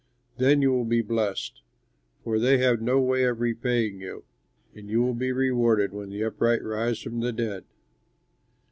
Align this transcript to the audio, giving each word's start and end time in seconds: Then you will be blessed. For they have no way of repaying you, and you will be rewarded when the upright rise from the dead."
Then 0.39 0.63
you 0.63 0.71
will 0.71 0.83
be 0.83 1.03
blessed. 1.03 1.61
For 2.23 2.39
they 2.39 2.57
have 2.57 2.81
no 2.81 2.99
way 2.99 3.23
of 3.25 3.39
repaying 3.39 3.99
you, 4.01 4.23
and 4.73 4.89
you 4.89 4.99
will 5.03 5.13
be 5.13 5.31
rewarded 5.31 5.93
when 5.93 6.09
the 6.09 6.23
upright 6.23 6.63
rise 6.63 6.99
from 6.99 7.19
the 7.19 7.31
dead." 7.31 7.65